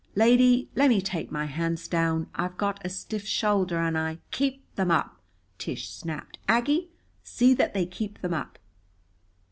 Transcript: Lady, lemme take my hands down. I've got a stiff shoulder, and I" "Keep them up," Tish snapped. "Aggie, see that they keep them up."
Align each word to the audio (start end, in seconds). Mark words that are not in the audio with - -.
Lady, 0.15 0.67
lemme 0.73 0.99
take 0.99 1.29
my 1.31 1.45
hands 1.45 1.87
down. 1.87 2.27
I've 2.33 2.57
got 2.57 2.83
a 2.83 2.89
stiff 2.89 3.23
shoulder, 3.23 3.77
and 3.77 3.95
I" 3.95 4.17
"Keep 4.31 4.73
them 4.73 4.89
up," 4.89 5.21
Tish 5.59 5.91
snapped. 5.91 6.39
"Aggie, 6.49 6.89
see 7.23 7.53
that 7.53 7.75
they 7.75 7.85
keep 7.85 8.19
them 8.21 8.33
up." 8.33 8.57